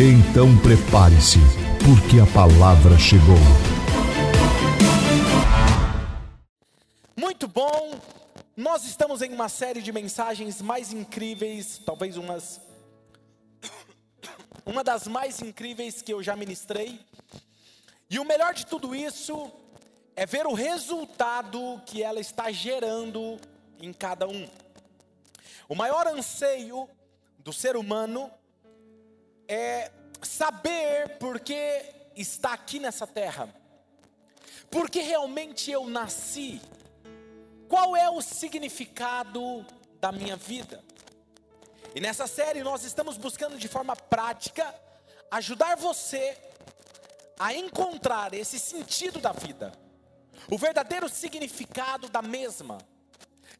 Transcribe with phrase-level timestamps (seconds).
[0.00, 1.40] Então prepare-se,
[1.84, 3.34] porque a palavra chegou.
[7.16, 7.98] Muito bom.
[8.56, 12.60] Nós estamos em uma série de mensagens mais incríveis, talvez umas
[14.64, 17.00] uma das mais incríveis que eu já ministrei.
[18.08, 19.50] E o melhor de tudo isso
[20.14, 23.36] é ver o resultado que ela está gerando
[23.80, 24.48] em cada um.
[25.68, 26.88] O maior anseio
[27.40, 28.30] do ser humano
[29.48, 29.90] é
[30.22, 31.82] saber por que
[32.14, 33.48] está aqui nessa terra.
[34.70, 36.60] Por que realmente eu nasci?
[37.68, 39.64] Qual é o significado
[40.00, 40.84] da minha vida?
[41.94, 44.74] E nessa série nós estamos buscando de forma prática
[45.30, 46.36] ajudar você
[47.38, 49.72] a encontrar esse sentido da vida,
[50.50, 52.78] o verdadeiro significado da mesma,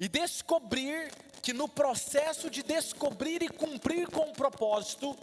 [0.01, 1.13] e descobrir
[1.43, 5.17] que no processo de descobrir e cumprir com o propósito,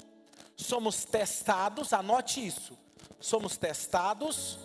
[0.55, 2.77] somos testados, anote isso,
[3.19, 4.59] somos testados,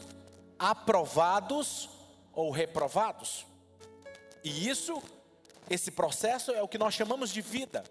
[0.58, 1.88] aprovados
[2.32, 3.46] ou reprovados.
[4.44, 5.02] E isso,
[5.68, 7.84] esse processo é o que nós chamamos de vida.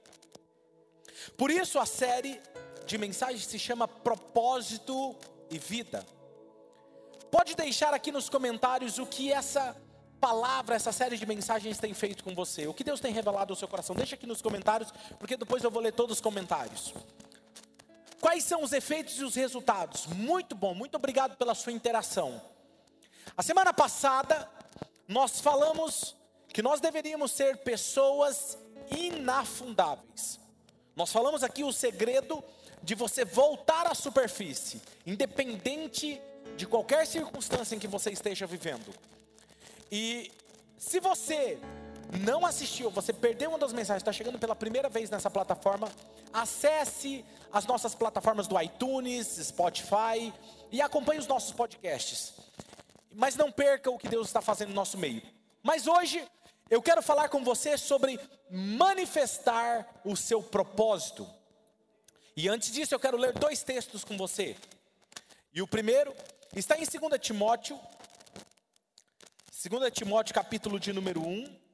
[1.37, 2.41] Por isso a série
[2.85, 5.15] de mensagens se chama Propósito
[5.49, 6.05] e vida.
[7.29, 9.75] Pode deixar aqui nos comentários o que essa
[10.19, 12.67] palavra, essa série de mensagens tem feito com você.
[12.67, 13.95] O que Deus tem revelado ao seu coração.
[13.95, 16.93] Deixa aqui nos comentários, porque depois eu vou ler todos os comentários.
[18.19, 20.05] Quais são os efeitos e os resultados?
[20.07, 22.41] Muito bom, muito obrigado pela sua interação.
[23.35, 24.49] A semana passada,
[25.07, 26.15] nós falamos
[26.53, 28.57] que nós deveríamos ser pessoas
[28.91, 30.39] inafundáveis.
[30.95, 32.43] Nós falamos aqui o segredo
[32.83, 36.21] de você voltar à superfície, independente
[36.57, 38.93] de qualquer circunstância em que você esteja vivendo.
[39.91, 40.31] E
[40.77, 41.59] se você
[42.11, 45.91] não assistiu, você perdeu uma das mensagens, está chegando pela primeira vez nessa plataforma,
[46.33, 50.33] acesse as nossas plataformas do iTunes, Spotify
[50.71, 52.33] e acompanhe os nossos podcasts.
[53.13, 55.21] Mas não perca o que Deus está fazendo no nosso meio.
[55.61, 56.25] Mas hoje
[56.69, 58.19] eu quero falar com você sobre
[58.49, 61.27] manifestar o seu propósito.
[62.35, 64.55] E antes disso, eu quero ler dois textos com você.
[65.53, 66.15] E o primeiro
[66.55, 67.79] está em 2 Timóteo,
[69.51, 71.68] 2 Timóteo, capítulo de número 1,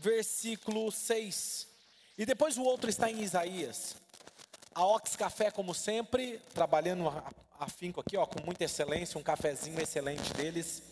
[0.00, 1.68] versículo 6.
[2.16, 3.96] E depois o outro está em Isaías.
[4.74, 7.04] A Ox Café, como sempre, trabalhando
[7.58, 10.82] afinco aqui, ó, com muita excelência, um cafezinho excelente deles.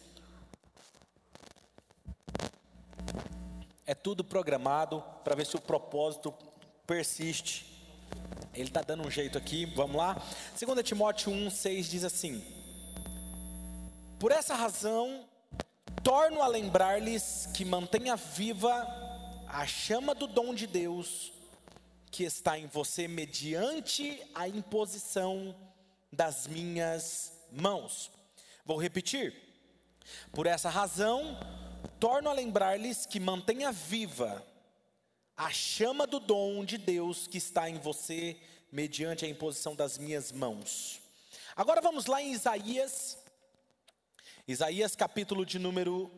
[3.87, 6.35] É tudo programado para ver se o propósito
[6.87, 7.67] persiste.
[8.53, 10.21] Ele está dando um jeito aqui, vamos lá.
[10.59, 12.45] 2 Timóteo 1, 6 diz assim:
[14.19, 15.28] Por essa razão,
[16.03, 18.86] torno a lembrar-lhes que mantenha viva
[19.47, 21.32] a chama do dom de Deus
[22.10, 25.54] que está em você mediante a imposição
[26.12, 28.10] das minhas mãos.
[28.64, 29.34] Vou repetir.
[30.32, 31.38] Por essa razão,
[32.00, 34.44] torno a lembrar-lhes que mantenha viva
[35.36, 38.36] a chama do dom de Deus que está em você,
[38.72, 41.00] mediante a imposição das minhas mãos.
[41.54, 43.16] Agora vamos lá em Isaías,
[44.48, 46.10] Isaías capítulo de número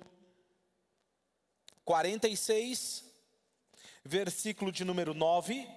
[1.84, 3.04] 46,
[4.04, 5.68] versículo de número 9.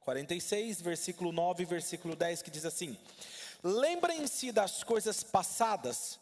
[0.00, 2.98] 46, versículo 9, versículo 10, que diz assim:
[3.62, 6.18] Lembrem-se das coisas passadas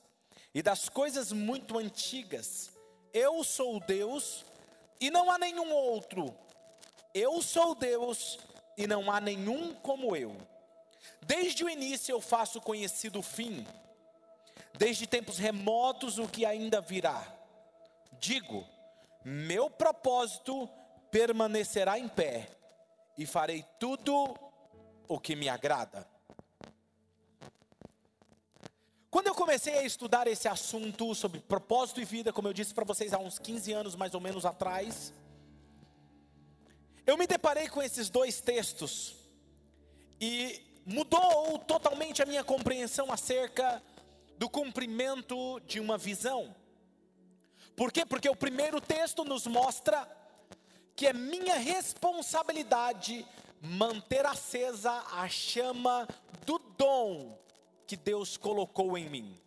[0.55, 2.71] e das coisas muito antigas.
[3.11, 4.45] Eu sou Deus
[5.01, 6.37] e não há nenhum outro.
[7.15, 8.39] Eu sou Deus
[8.77, 10.37] e não há nenhum como eu.
[11.23, 13.67] Desde o início eu faço conhecido o fim,
[14.79, 17.27] desde tempos remotos o que ainda virá.
[18.19, 18.67] Digo,
[19.25, 20.69] meu propósito
[21.11, 22.49] permanecerá em pé
[23.17, 24.35] e farei tudo
[25.07, 26.07] o que me agrada.
[29.11, 32.85] Quando eu comecei a estudar esse assunto sobre propósito e vida, como eu disse para
[32.85, 35.13] vocês há uns 15 anos mais ou menos atrás,
[37.07, 39.15] eu me deparei com esses dois textos
[40.19, 43.83] e mudou totalmente a minha compreensão acerca
[44.43, 46.53] do cumprimento de uma visão.
[47.77, 48.05] Por quê?
[48.05, 50.05] Porque o primeiro texto nos mostra
[50.97, 53.25] que é minha responsabilidade
[53.61, 56.09] manter acesa a chama
[56.45, 57.39] do dom
[57.87, 59.41] que Deus colocou em mim.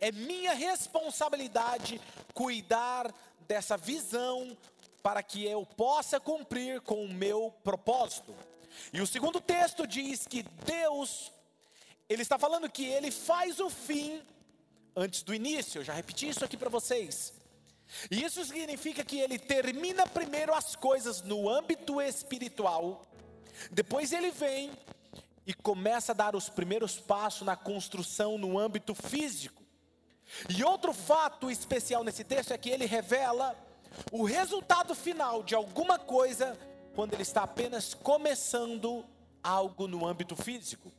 [0.00, 2.00] É minha responsabilidade
[2.34, 3.14] cuidar
[3.46, 4.58] dessa visão
[5.04, 8.34] para que eu possa cumprir com o meu propósito.
[8.92, 11.30] E o segundo texto diz que Deus,
[12.08, 14.22] ele está falando que ele faz o fim
[14.94, 15.80] antes do início.
[15.80, 17.32] Eu já repeti isso aqui para vocês.
[18.10, 23.02] E isso significa que ele termina primeiro as coisas no âmbito espiritual,
[23.70, 24.72] depois ele vem
[25.46, 29.62] e começa a dar os primeiros passos na construção no âmbito físico.
[30.48, 33.56] E outro fato especial nesse texto é que ele revela
[34.10, 36.58] o resultado final de alguma coisa
[36.94, 39.04] quando ele está apenas começando
[39.42, 40.92] algo no âmbito físico.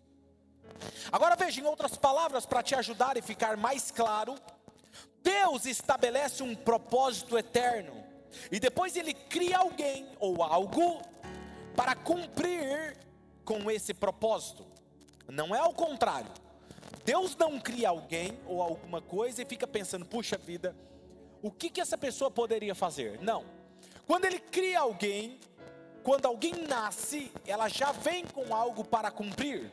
[1.12, 4.36] Agora veja, em outras palavras, para te ajudar e ficar mais claro,
[5.24, 8.04] Deus estabelece um propósito eterno
[8.52, 11.02] e depois ele cria alguém ou algo
[11.76, 12.98] para cumprir
[13.44, 14.66] com esse propósito.
[15.28, 16.32] Não é ao contrário.
[17.04, 20.76] Deus não cria alguém ou alguma coisa e fica pensando, puxa vida,
[21.42, 23.22] o que, que essa pessoa poderia fazer?
[23.22, 23.46] Não.
[24.06, 25.40] Quando ele cria alguém,
[26.04, 29.72] quando alguém nasce, ela já vem com algo para cumprir.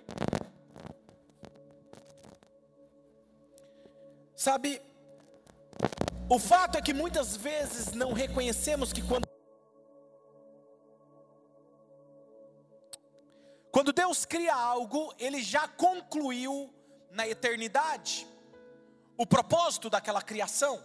[4.44, 4.78] Sabe,
[6.28, 9.26] o fato é que muitas vezes não reconhecemos que quando
[13.70, 16.70] Quando Deus cria algo, ele já concluiu
[17.10, 18.26] na eternidade
[19.16, 20.78] o propósito daquela criação.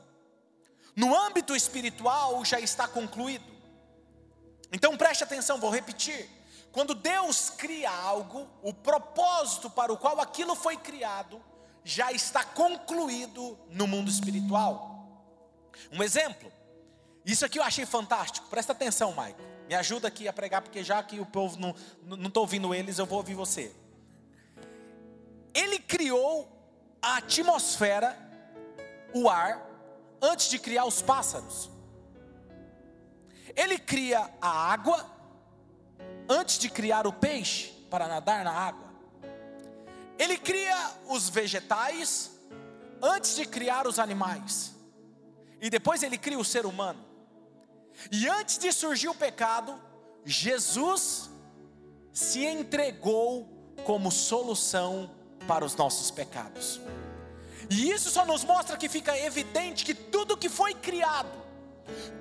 [0.96, 3.52] No âmbito espiritual já está concluído.
[4.72, 6.30] Então preste atenção, vou repetir.
[6.72, 11.49] Quando Deus cria algo, o propósito para o qual aquilo foi criado
[11.90, 15.10] já está concluído no mundo espiritual.
[15.92, 16.52] Um exemplo,
[17.26, 19.42] isso aqui eu achei fantástico, presta atenção, Mike.
[19.68, 23.08] Me ajuda aqui a pregar, porque já que o povo não estou ouvindo eles, eu
[23.08, 23.76] vou ouvir você.
[25.52, 26.48] Ele criou
[27.02, 28.16] a atmosfera,
[29.12, 29.68] o ar,
[30.22, 31.72] antes de criar os pássaros.
[33.56, 35.10] Ele cria a água
[36.30, 38.89] antes de criar o peixe para nadar na água.
[40.20, 42.32] Ele cria os vegetais
[43.02, 44.76] antes de criar os animais.
[45.62, 47.04] E depois ele cria o ser humano.
[48.12, 49.80] E antes de surgir o pecado,
[50.26, 51.30] Jesus
[52.12, 53.48] se entregou
[53.86, 55.10] como solução
[55.48, 56.80] para os nossos pecados.
[57.70, 61.32] E isso só nos mostra que fica evidente que tudo que foi criado,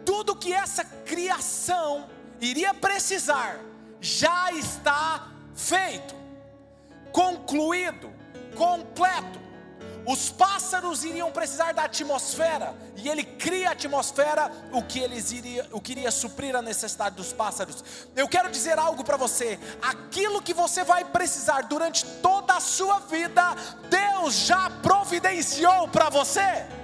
[0.04, 2.08] tudo que essa criação
[2.40, 3.60] iria precisar,
[4.00, 6.14] já está feito,
[7.48, 8.12] concluído,
[8.54, 9.48] completo.
[10.06, 15.66] Os pássaros iriam precisar da atmosfera, e ele cria a atmosfera, o que eles iria,
[15.70, 17.84] o que iria suprir a necessidade dos pássaros.
[18.16, 23.00] Eu quero dizer algo para você: aquilo que você vai precisar durante toda a sua
[23.00, 23.54] vida,
[23.90, 26.77] Deus já providenciou para você.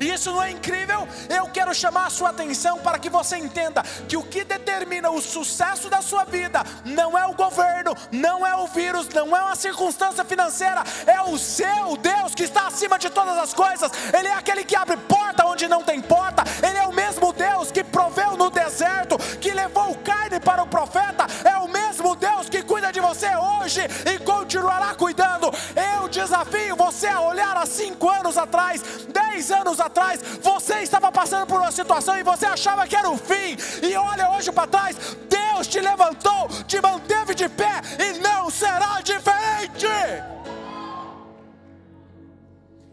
[0.00, 1.06] E isso não é incrível?
[1.28, 5.20] Eu quero chamar a sua atenção para que você entenda que o que determina o
[5.20, 9.56] sucesso da sua vida não é o governo, não é o vírus, não é uma
[9.56, 13.90] circunstância financeira, é o seu Deus que está acima de todas as coisas.
[14.16, 16.44] Ele é aquele que abre porta onde não tem porta.
[16.66, 21.26] Ele é o mesmo Deus que proveu no deserto, que levou carne para o profeta.
[21.44, 23.80] É o mesmo Deus que cuida de você hoje
[24.12, 25.50] e continuará cuidando.
[25.74, 31.46] Eu desafio você a olhar há cinco anos atrás, dez anos atrás, você estava passando
[31.46, 34.96] por uma situação e você achava que era o fim, e olha hoje para trás,
[35.28, 39.86] Deus te levantou, te manteve de pé e não será diferente.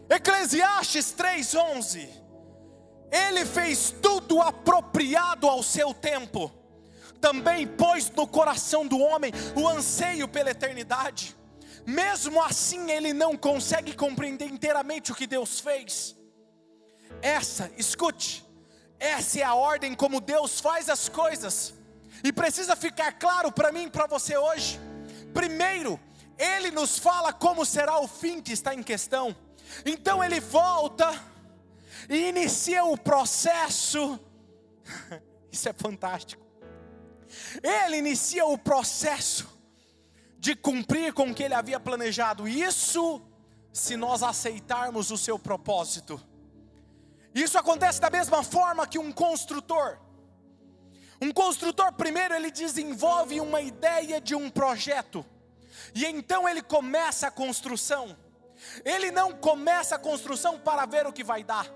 [0.08, 2.08] Eclesiastes 3:11
[3.10, 6.61] Ele fez tudo apropriado ao seu tempo.
[7.22, 11.36] Também pôs no coração do homem o anseio pela eternidade.
[11.86, 16.16] Mesmo assim, ele não consegue compreender inteiramente o que Deus fez.
[17.22, 18.44] Essa, escute,
[18.98, 21.72] essa é a ordem como Deus faz as coisas.
[22.24, 24.80] E precisa ficar claro para mim e para você hoje.
[25.32, 26.00] Primeiro,
[26.36, 29.34] ele nos fala como será o fim que está em questão.
[29.86, 31.08] Então ele volta
[32.08, 34.18] e inicia o processo.
[35.52, 36.51] Isso é fantástico.
[37.62, 39.48] Ele inicia o processo
[40.38, 42.48] de cumprir com o que ele havia planejado.
[42.48, 43.22] Isso
[43.72, 46.20] se nós aceitarmos o seu propósito.
[47.34, 49.98] Isso acontece da mesma forma que um construtor.
[51.20, 55.24] Um construtor, primeiro, ele desenvolve uma ideia de um projeto,
[55.94, 58.16] e então ele começa a construção.
[58.84, 61.72] Ele não começa a construção para ver o que vai dar.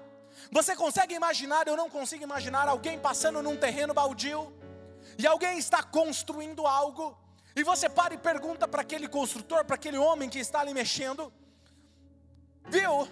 [0.51, 1.67] Você consegue imaginar?
[1.67, 4.53] Eu não consigo imaginar alguém passando num terreno baldio
[5.19, 7.17] e alguém está construindo algo
[7.55, 11.33] E você para e pergunta para aquele construtor, para aquele homem que está ali mexendo:
[12.67, 13.09] Viu?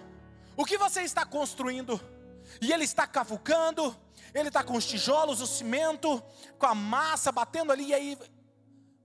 [0.55, 1.99] O que você está construindo?
[2.61, 3.95] E ele está cavucando,
[4.33, 6.23] ele está com os tijolos, o cimento,
[6.59, 8.17] com a massa batendo ali, e aí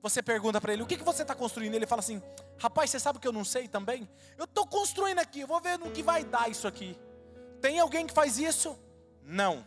[0.03, 1.75] você pergunta para ele: O que, que você está construindo?
[1.75, 2.23] Ele fala assim:
[2.59, 4.07] Rapaz, você sabe que eu não sei também?
[4.37, 6.99] Eu estou construindo aqui, eu vou ver no que vai dar isso aqui.
[7.63, 8.79] Tem alguém que faz isso?
[9.23, 9.65] Não.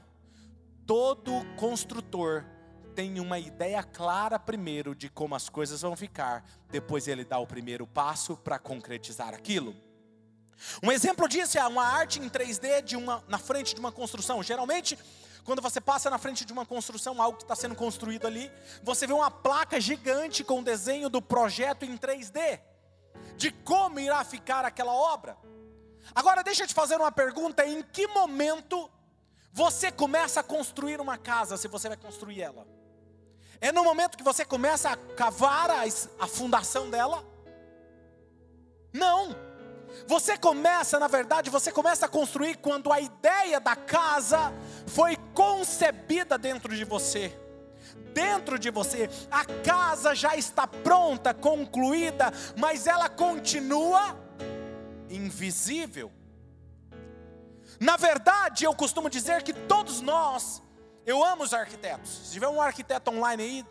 [0.86, 2.46] Todo construtor
[2.94, 7.48] tem uma ideia clara primeiro de como as coisas vão ficar, depois ele dá o
[7.48, 9.76] primeiro passo para concretizar aquilo.
[10.82, 14.42] Um exemplo disso é uma arte em 3D de uma, na frente de uma construção.
[14.44, 14.98] Geralmente,
[15.44, 19.06] quando você passa na frente de uma construção, algo que está sendo construído ali, você
[19.06, 22.62] vê uma placa gigante com o desenho do projeto em 3D,
[23.36, 25.38] de como irá ficar aquela obra.
[26.14, 28.90] Agora, deixa eu te fazer uma pergunta: em que momento
[29.52, 32.66] você começa a construir uma casa, se você vai construir ela?
[33.62, 35.84] É no momento que você começa a cavar a,
[36.20, 37.24] a fundação dela?
[38.92, 39.36] Não.
[40.08, 44.54] Você começa, na verdade, você começa a construir quando a ideia da casa
[44.88, 47.40] foi concebida dentro de você.
[48.14, 54.18] Dentro de você, a casa já está pronta, concluída, mas ela continua
[55.10, 56.12] invisível.
[57.80, 60.63] Na verdade, eu costumo dizer que todos nós,
[61.06, 62.10] eu amo os arquitetos.
[62.10, 63.66] Se tiver um arquiteto online aí,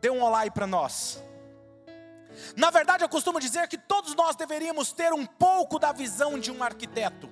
[0.00, 1.22] dê um olá aí para nós.
[2.56, 6.50] Na verdade, eu costumo dizer que todos nós deveríamos ter um pouco da visão de
[6.50, 7.28] um arquiteto.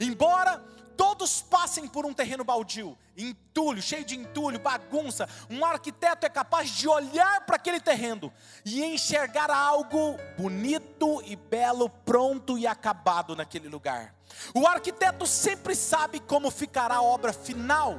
[0.00, 0.58] Embora
[0.96, 6.68] todos passem por um terreno baldio, entulho, cheio de entulho, bagunça, um arquiteto é capaz
[6.70, 8.30] de olhar para aquele terreno
[8.66, 14.14] e enxergar algo bonito e belo, pronto e acabado naquele lugar.
[14.54, 17.98] O arquiteto sempre sabe como ficará a obra final.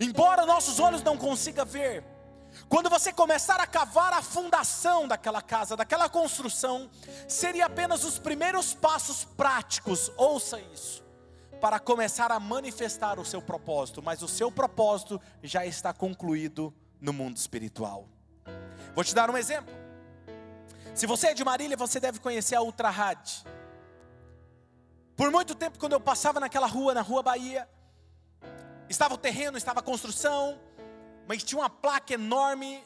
[0.00, 2.04] Embora nossos olhos não consigam ver,
[2.68, 6.90] quando você começar a cavar a fundação daquela casa, daquela construção,
[7.26, 11.04] seria apenas os primeiros passos práticos, ouça isso,
[11.60, 17.12] para começar a manifestar o seu propósito, mas o seu propósito já está concluído no
[17.12, 18.08] mundo espiritual.
[18.94, 19.74] Vou te dar um exemplo.
[20.94, 23.44] Se você é de Marília, você deve conhecer a Ultra Rádio.
[25.16, 27.68] Por muito tempo, quando eu passava naquela rua, na Rua Bahia,
[28.88, 30.58] estava o terreno, estava a construção,
[31.26, 32.82] mas tinha uma placa enorme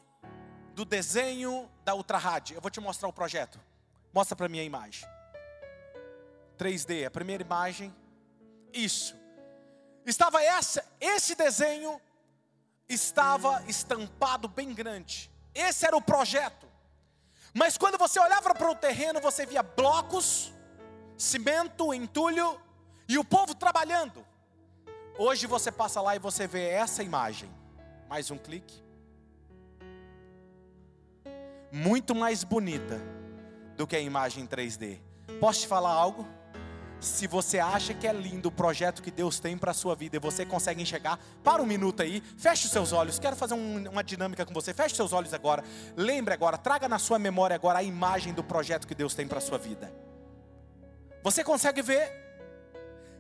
[0.75, 2.53] do desenho da Ultrarad.
[2.53, 3.61] Eu vou te mostrar o projeto.
[4.13, 5.09] Mostra para mim a imagem.
[6.59, 7.95] 3D, a primeira imagem.
[8.73, 9.17] Isso.
[10.05, 12.01] Estava essa, esse desenho
[12.89, 15.31] estava estampado bem grande.
[15.55, 16.67] Esse era o projeto.
[17.55, 20.53] Mas quando você olhava para o terreno, você via blocos,
[21.17, 22.61] cimento, entulho
[23.09, 24.27] e o povo trabalhando.
[25.25, 27.49] Hoje você passa lá e você vê essa imagem.
[28.09, 28.83] Mais um clique.
[31.71, 33.01] Muito mais bonita
[33.77, 34.99] do que a imagem 3D.
[35.39, 36.27] Posso te falar algo?
[36.99, 40.17] Se você acha que é lindo o projeto que Deus tem para a sua vida
[40.17, 43.21] e você consegue enxergar, para um minuto aí, feche os seus olhos.
[43.21, 44.75] Quero fazer um, uma dinâmica com você.
[44.75, 45.63] Feche os seus olhos agora.
[45.97, 49.39] Lembre agora, traga na sua memória agora a imagem do projeto que Deus tem para
[49.39, 49.95] a sua vida.
[51.23, 52.11] Você consegue ver?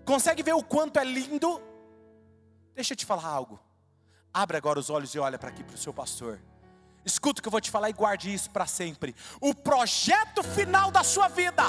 [0.04, 1.70] Consegue ver o quanto é lindo?
[2.74, 3.60] Deixa eu te falar algo.
[4.32, 6.40] Abre agora os olhos e olha para aqui para o seu pastor.
[7.04, 9.14] Escuta o que eu vou te falar e guarde isso para sempre.
[9.40, 11.64] O projeto final da sua vida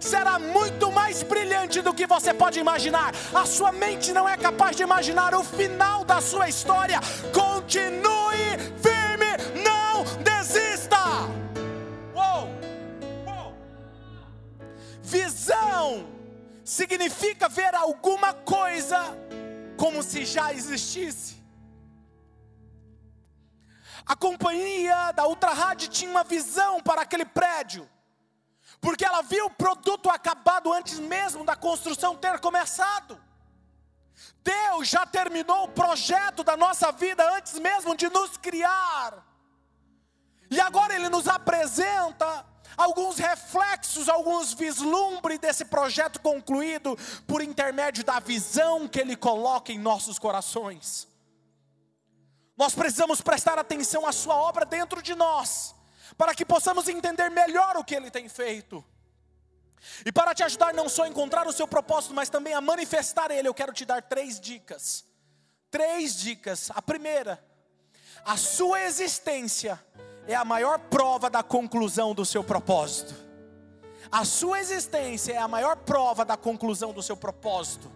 [0.00, 3.12] será muito mais brilhante do que você pode imaginar.
[3.34, 7.00] A sua mente não é capaz de imaginar o final da sua história.
[7.34, 10.98] Continue firme, não desista.
[12.14, 12.48] Uou,
[13.26, 13.54] uou.
[15.02, 16.08] Visão
[16.64, 19.16] significa ver alguma coisa
[19.78, 21.38] como se já existisse.
[24.04, 27.88] A companhia da Ultra Rádio tinha uma visão para aquele prédio,
[28.80, 33.18] porque ela viu o produto acabado antes mesmo da construção ter começado.
[34.42, 39.24] Deus já terminou o projeto da nossa vida antes mesmo de nos criar.
[40.50, 42.44] E agora Ele nos apresenta
[42.78, 49.78] alguns reflexos, alguns vislumbres desse projeto concluído por intermédio da visão que Ele coloca em
[49.78, 51.08] nossos corações.
[52.56, 55.74] Nós precisamos prestar atenção à Sua obra dentro de nós,
[56.16, 58.84] para que possamos entender melhor o que Ele tem feito.
[60.04, 63.30] E para te ajudar não só a encontrar o seu propósito, mas também a manifestar
[63.30, 65.04] ele, eu quero te dar três dicas.
[65.70, 66.70] Três dicas.
[66.74, 67.42] A primeira,
[68.24, 69.80] a sua existência
[70.28, 73.14] é a maior prova da conclusão do seu propósito.
[74.12, 77.90] A sua existência é a maior prova da conclusão do seu propósito.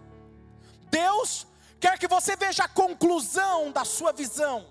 [0.89, 1.45] Deus
[1.79, 4.65] quer que você veja a conclusão da sua visão.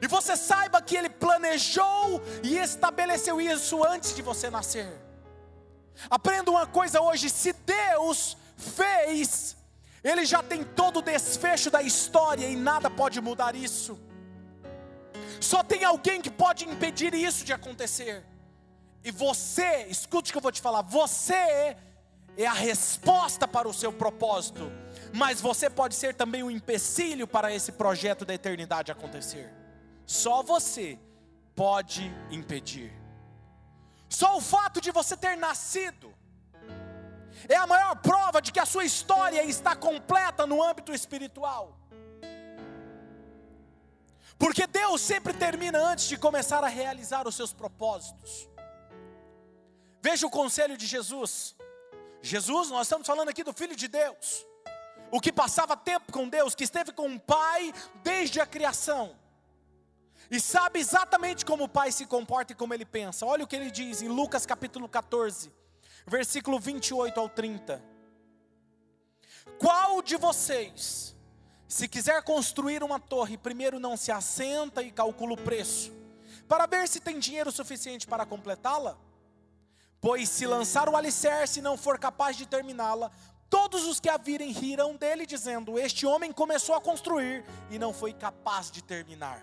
[0.00, 4.92] E você saiba que Ele planejou e estabeleceu isso antes de você nascer.
[6.10, 9.56] Aprenda uma coisa hoje: se Deus fez,
[10.02, 13.98] Ele já tem todo o desfecho da história e nada pode mudar isso.
[15.44, 18.24] Só tem alguém que pode impedir isso de acontecer.
[19.04, 21.76] E você, escute o que eu vou te falar: você
[22.36, 24.72] é a resposta para o seu propósito,
[25.12, 29.52] mas você pode ser também um empecilho para esse projeto da eternidade acontecer.
[30.06, 30.98] Só você
[31.54, 32.90] pode impedir.
[34.08, 36.14] Só o fato de você ter nascido
[37.48, 41.78] é a maior prova de que a sua história está completa no âmbito espiritual.
[44.38, 48.48] Porque Deus sempre termina antes de começar a realizar os seus propósitos.
[50.02, 51.56] Veja o conselho de Jesus.
[52.20, 54.46] Jesus, nós estamos falando aqui do Filho de Deus,
[55.10, 57.72] o que passava tempo com Deus, que esteve com o Pai
[58.02, 59.14] desde a criação,
[60.30, 63.26] e sabe exatamente como o Pai se comporta e como ele pensa.
[63.26, 65.52] Olha o que ele diz em Lucas capítulo 14,
[66.06, 67.82] versículo 28 ao 30.
[69.58, 71.13] Qual de vocês,
[71.68, 75.92] se quiser construir uma torre, primeiro não se assenta e calcula o preço,
[76.48, 78.96] para ver se tem dinheiro suficiente para completá-la?
[80.00, 83.10] Pois se lançar o alicerce e não for capaz de terminá-la,
[83.48, 87.94] todos os que a virem rirão dele, dizendo: Este homem começou a construir e não
[87.94, 89.42] foi capaz de terminar.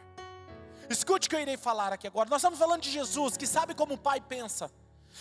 [0.89, 2.29] Escute o que eu irei falar aqui agora.
[2.29, 4.69] Nós estamos falando de Jesus, que sabe como o Pai pensa.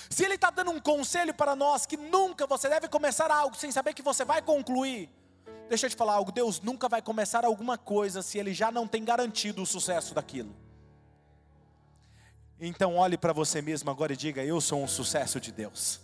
[0.09, 3.71] Se Ele está dando um conselho para nós, que nunca você deve começar algo sem
[3.71, 5.09] saber que você vai concluir.
[5.69, 8.87] Deixa eu te falar algo: Deus nunca vai começar alguma coisa se Ele já não
[8.87, 10.55] tem garantido o sucesso daquilo.
[12.61, 16.01] Então olhe para você mesmo agora e diga: Eu sou um sucesso de Deus.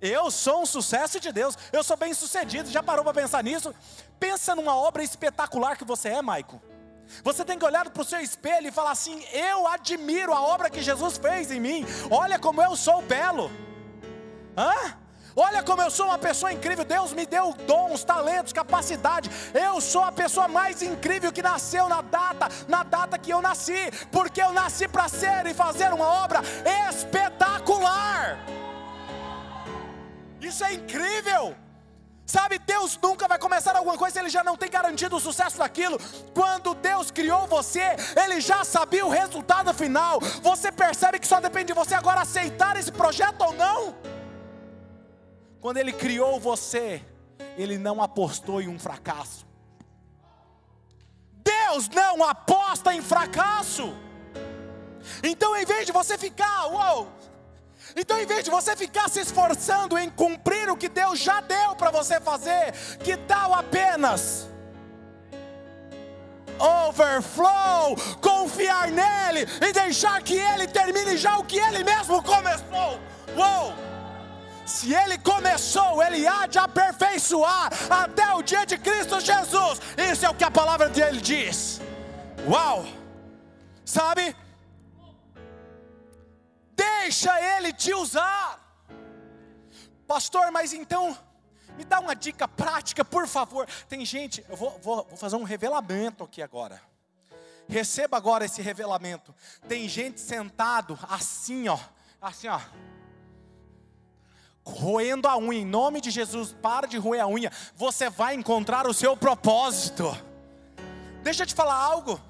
[0.00, 1.56] Eu sou um sucesso de Deus.
[1.72, 2.70] Eu sou bem sucedido.
[2.70, 3.74] Já parou para pensar nisso?
[4.18, 6.60] Pensa numa obra espetacular que você é, Maico.
[7.24, 10.70] Você tem que olhar para o seu espelho e falar assim: Eu admiro a obra
[10.70, 11.84] que Jesus fez em mim.
[12.10, 13.50] Olha como eu sou belo.
[14.56, 14.99] Hã?
[15.36, 16.84] Olha como eu sou uma pessoa incrível.
[16.84, 19.30] Deus me deu dons, talentos, capacidade.
[19.54, 23.90] Eu sou a pessoa mais incrível que nasceu na data, na data que eu nasci,
[24.10, 26.40] porque eu nasci para ser e fazer uma obra
[26.88, 28.38] espetacular.
[30.40, 31.54] Isso é incrível.
[32.24, 35.58] Sabe, Deus nunca vai começar alguma coisa se Ele já não tem garantido o sucesso
[35.58, 35.98] daquilo.
[36.32, 37.82] Quando Deus criou você,
[38.16, 40.20] Ele já sabia o resultado final.
[40.40, 43.96] Você percebe que só depende de você agora aceitar esse projeto ou não?
[45.60, 47.04] Quando Ele criou você,
[47.56, 49.46] Ele não apostou em um fracasso.
[51.32, 53.94] Deus não aposta em fracasso.
[55.22, 57.08] Então, em vez de você ficar, uou,
[57.96, 61.74] então, em vez de você ficar se esforçando em cumprir o que Deus já deu
[61.74, 64.48] para você fazer, que tal apenas
[66.60, 73.00] overflow, confiar nele e deixar que ele termine já o que ele mesmo começou?
[73.36, 73.89] Uou!
[74.70, 79.80] Se ele começou, ele há de aperfeiçoar até o dia de Cristo Jesus.
[79.98, 81.80] Isso é o que a palavra dele diz.
[82.48, 82.86] Uau!
[83.84, 84.34] Sabe?
[86.76, 88.60] Deixa ele te usar.
[90.06, 91.18] Pastor, mas então
[91.76, 93.66] me dá uma dica prática, por favor.
[93.88, 96.80] Tem gente, eu vou, vou, vou fazer um revelamento aqui agora.
[97.68, 99.34] Receba agora esse revelamento.
[99.68, 101.78] Tem gente sentado assim, ó,
[102.20, 102.60] assim, ó
[104.70, 108.86] roendo a unha, em nome de Jesus, para de roer a unha, você vai encontrar
[108.86, 110.04] o seu propósito.
[111.22, 112.20] Deixa eu te falar algo,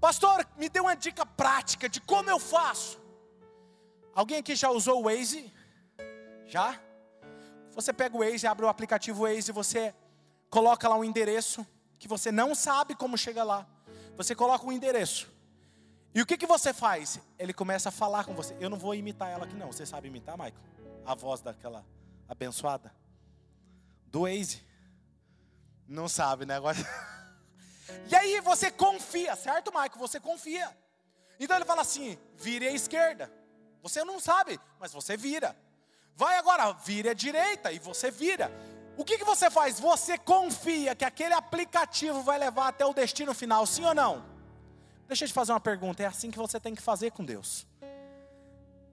[0.00, 2.98] pastor, me dê uma dica prática de como eu faço.
[4.14, 5.50] Alguém aqui já usou o Waze?
[6.46, 6.78] Já?
[7.74, 9.94] Você pega o Waze, abre o aplicativo Waze, você
[10.50, 11.66] coloca lá um endereço
[11.98, 13.66] que você não sabe como chega lá.
[14.16, 15.30] Você coloca um endereço.
[16.14, 17.20] E o que, que você faz?
[17.38, 18.56] Ele começa a falar com você.
[18.58, 19.68] Eu não vou imitar ela aqui não.
[19.68, 20.54] Você sabe imitar, Michael?
[21.04, 21.84] A voz daquela
[22.28, 22.94] abençoada?
[24.06, 24.62] Do Waze.
[25.86, 26.56] Não sabe, né?
[26.56, 26.76] Agora...
[28.10, 29.98] e aí você confia, certo, Maico?
[29.98, 30.76] Você confia.
[31.38, 33.32] Então ele fala assim: vire à esquerda.
[33.82, 35.56] Você não sabe, mas você vira.
[36.14, 38.50] Vai agora, vire à direita e você vira.
[38.96, 39.80] O que, que você faz?
[39.80, 44.22] Você confia que aquele aplicativo vai levar até o destino final, sim ou não?
[45.08, 47.66] Deixa eu te fazer uma pergunta: é assim que você tem que fazer com Deus.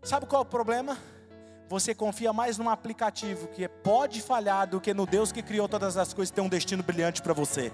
[0.02, 0.98] Sabe qual é o problema?
[1.70, 5.98] Você confia mais num aplicativo que pode falhar do que no Deus que criou todas
[5.98, 7.72] as coisas e tem um destino brilhante para você.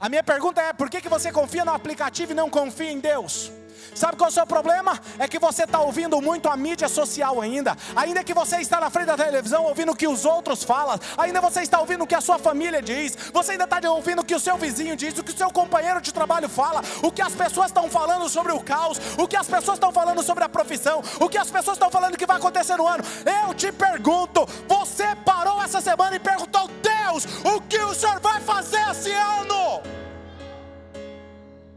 [0.00, 3.00] A minha pergunta é: por que, que você confia no aplicativo e não confia em
[3.00, 3.52] Deus?
[3.94, 4.98] Sabe qual é o seu problema?
[5.18, 7.76] É que você está ouvindo muito a mídia social ainda.
[7.96, 10.98] Ainda que você está na frente da televisão ouvindo o que os outros falam.
[11.16, 13.16] Ainda você está ouvindo o que a sua família diz.
[13.32, 15.18] Você ainda está ouvindo o que o seu vizinho diz.
[15.18, 16.82] O que o seu companheiro de trabalho fala.
[17.02, 18.98] O que as pessoas estão falando sobre o caos.
[19.16, 21.02] O que as pessoas estão falando sobre a profissão.
[21.20, 23.04] O que as pessoas estão falando que vai acontecer no ano.
[23.24, 24.46] Eu te pergunto.
[24.68, 30.07] Você parou essa semana e perguntou: Deus, o que o Senhor vai fazer esse ano?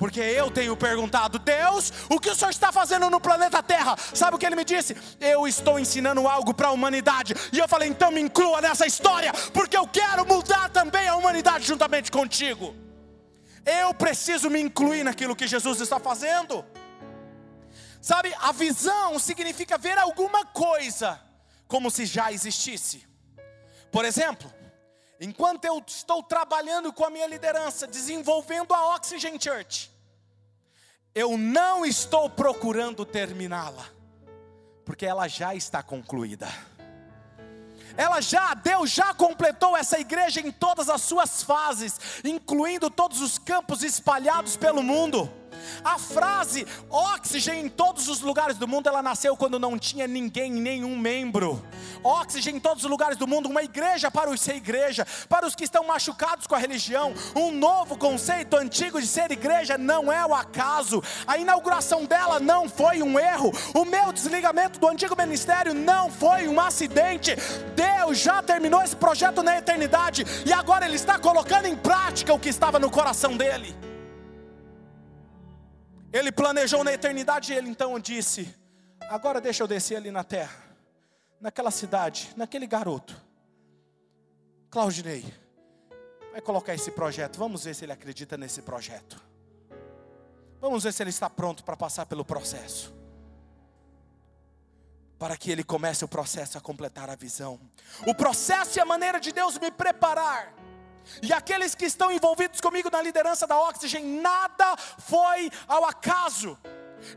[0.02, 3.96] Porque eu tenho perguntado, Deus, o que o Senhor está fazendo no planeta Terra?
[4.16, 4.98] Sabe o que ele me disse?
[5.20, 7.36] Eu estou ensinando algo para a humanidade.
[7.54, 11.68] E eu falei, então me inclua nessa história, porque eu quero mudar também a humanidade
[11.68, 12.76] juntamente contigo.
[13.64, 16.66] Eu preciso me incluir naquilo que Jesus está fazendo.
[18.02, 21.22] Sabe, a visão significa ver alguma coisa
[21.68, 23.08] como se já existisse.
[23.92, 24.52] Por exemplo,
[25.20, 29.91] enquanto eu estou trabalhando com a minha liderança, desenvolvendo a Oxygen Church,
[31.14, 33.86] eu não estou procurando terminá-la,
[34.86, 36.48] porque ela já está concluída.
[37.98, 43.38] Ela já, Deus já completou essa igreja em todas as suas fases, incluindo todos os
[43.38, 45.30] campos espalhados pelo mundo.
[45.84, 50.52] A frase oxigênio em todos os lugares do mundo, ela nasceu quando não tinha ninguém,
[50.52, 51.64] nenhum membro.
[52.04, 55.56] Oxigênio em todos os lugares do mundo, uma igreja para os ser igreja, para os
[55.56, 60.26] que estão machucados com a religião, um novo conceito antigo de ser igreja não é
[60.26, 61.02] o acaso.
[61.28, 63.52] A inauguração dela não foi um erro.
[63.74, 67.36] O meu desligamento do antigo ministério não foi um acidente.
[67.76, 72.40] Deus já terminou esse projeto na eternidade e agora ele está colocando em prática o
[72.40, 73.91] que estava no coração dele.
[76.14, 78.54] Ele planejou na eternidade e ele então disse:
[79.10, 80.62] Agora deixa eu descer ali na terra,
[81.40, 83.16] naquela cidade, naquele garoto.
[84.70, 85.26] Claudinei,
[86.32, 87.38] vai colocar esse projeto.
[87.38, 89.22] Vamos ver se ele acredita nesse projeto.
[90.60, 92.94] Vamos ver se ele está pronto para passar pelo processo.
[95.18, 97.60] Para que ele comece o processo a completar a visão.
[98.06, 100.54] O processo e a maneira de Deus me preparar
[101.22, 106.58] e aqueles que estão envolvidos comigo na liderança da Oxygen, nada foi ao acaso.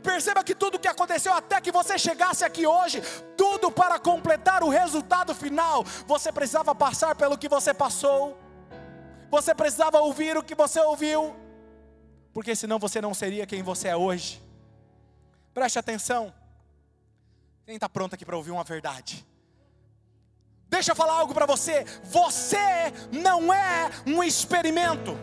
[0.01, 3.01] Perceba que tudo que aconteceu até que você chegasse aqui hoje,
[3.37, 8.37] tudo para completar o resultado final, você precisava passar pelo que você passou,
[9.29, 11.35] você precisava ouvir o que você ouviu,
[12.33, 14.43] porque senão você não seria quem você é hoje.
[15.53, 16.33] Preste atenção.
[17.65, 19.25] Quem está pronto aqui para ouvir uma verdade?
[20.69, 21.85] Deixa eu falar algo para você.
[22.03, 25.17] Você não é um experimento.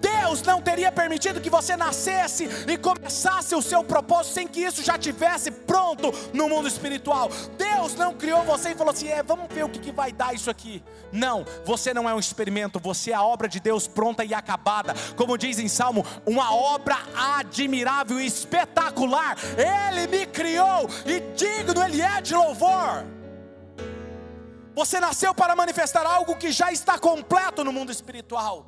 [0.00, 4.82] Deus não teria permitido que você nascesse e começasse o seu propósito sem que isso
[4.82, 7.30] já tivesse pronto no mundo espiritual.
[7.56, 10.34] Deus não criou você e falou assim: é, vamos ver o que, que vai dar
[10.34, 10.82] isso aqui.
[11.12, 14.94] Não, você não é um experimento, você é a obra de Deus pronta e acabada.
[15.16, 16.96] Como diz em Salmo, uma obra
[17.38, 19.36] admirável e espetacular.
[19.56, 23.19] Ele me criou e digno Ele é de louvor.
[24.74, 28.66] Você nasceu para manifestar algo que já está completo no mundo espiritual.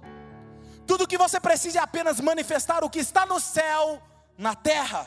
[0.87, 4.03] Tudo que você precisa é apenas manifestar o que está no céu,
[4.37, 5.07] na terra.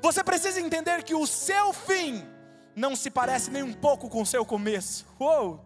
[0.00, 2.26] Você precisa entender que o seu fim
[2.74, 5.06] não se parece nem um pouco com o seu começo.
[5.20, 5.64] Uou!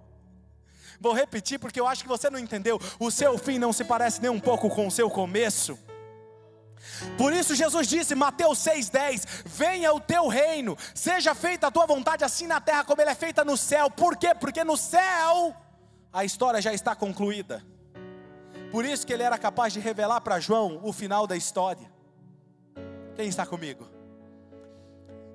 [1.00, 2.78] Vou repetir porque eu acho que você não entendeu.
[2.98, 5.78] O seu fim não se parece nem um pouco com o seu começo.
[7.16, 12.24] Por isso Jesus disse, Mateus 6,10: Venha o teu reino, seja feita a tua vontade,
[12.24, 13.90] assim na terra como ele é feita no céu.
[13.90, 14.34] Por quê?
[14.34, 15.54] Porque no céu
[16.12, 17.64] a história já está concluída.
[18.70, 21.90] Por isso que ele era capaz de revelar para João o final da história.
[23.16, 23.88] Quem está comigo?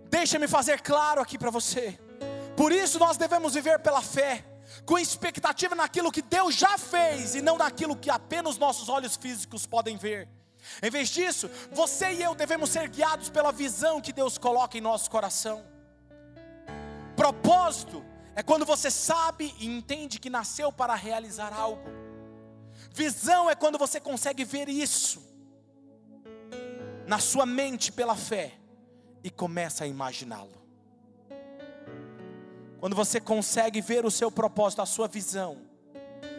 [0.10, 2.00] Deixa-me fazer claro aqui para você.
[2.56, 4.46] Por isso nós devemos viver pela fé,
[4.86, 9.66] com expectativa naquilo que Deus já fez e não naquilo que apenas nossos olhos físicos
[9.66, 10.30] podem ver.
[10.82, 14.82] Em vez disso, você e eu devemos ser guiados pela visão que Deus coloca em
[14.82, 15.64] nosso coração.
[17.16, 18.04] Propósito
[18.36, 21.90] é quando você sabe e entende que nasceu para realizar algo.
[22.92, 25.24] Visão é quando você consegue ver isso
[27.08, 28.54] na sua mente pela fé
[29.24, 30.64] e começa a imaginá-lo.
[32.80, 35.58] Quando você consegue ver o seu propósito, a sua visão,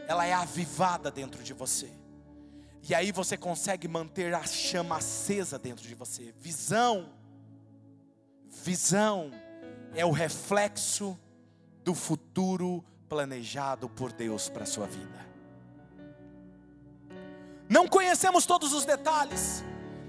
[0.07, 1.91] ela é avivada dentro de você.
[2.83, 6.33] E aí você consegue manter a chama acesa dentro de você.
[6.39, 7.11] Visão.
[8.49, 9.33] Visão
[9.95, 11.19] é o reflexo
[11.83, 15.27] do futuro planejado por Deus para a sua vida.
[17.69, 19.65] Não conhecemos todos os detalhes,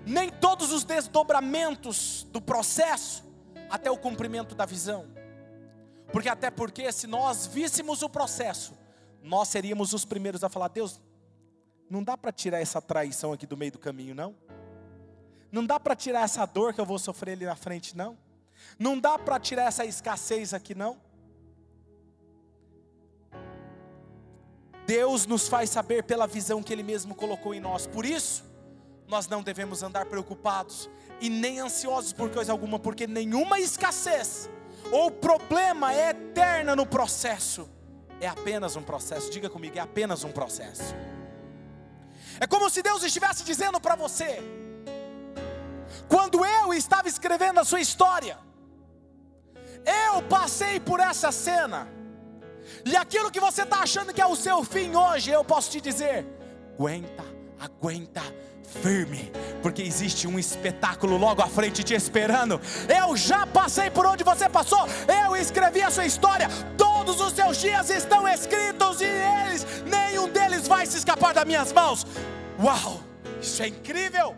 [0.05, 3.23] nem todos os desdobramentos do processo
[3.69, 5.07] até o cumprimento da visão.
[6.11, 8.77] Porque até porque se nós víssemos o processo,
[9.21, 11.01] nós seríamos os primeiros a falar: "Deus,
[11.89, 14.35] não dá para tirar essa traição aqui do meio do caminho, não.
[15.51, 18.17] Não dá para tirar essa dor que eu vou sofrer ali na frente, não.
[18.77, 20.99] Não dá para tirar essa escassez aqui, não.
[24.85, 27.87] Deus nos faz saber pela visão que Ele mesmo colocou em nós.
[27.87, 28.45] Por isso,
[29.07, 34.49] nós não devemos andar preocupados e nem ansiosos por coisa alguma, porque nenhuma escassez
[34.91, 37.69] ou problema é eterna no processo.
[38.19, 39.29] É apenas um processo.
[39.29, 40.95] Diga comigo, é apenas um processo.
[42.39, 44.39] É como se Deus estivesse dizendo para você:
[46.07, 48.37] quando eu estava escrevendo a sua história,
[49.85, 51.87] eu passei por essa cena,
[52.85, 55.81] e aquilo que você está achando que é o seu fim hoje, eu posso te
[55.81, 56.25] dizer:
[56.73, 57.23] aguenta,
[57.59, 58.21] aguenta,
[58.67, 62.61] firme, porque existe um espetáculo logo à frente te esperando.
[62.87, 64.85] Eu já passei por onde você passou,
[65.25, 70.67] eu escrevi a sua história, todos os seus dias estão escritos e eles, nenhum deles
[70.67, 72.05] vai se escapar das minhas mãos.
[72.59, 72.99] Uau,
[73.41, 74.35] isso é incrível!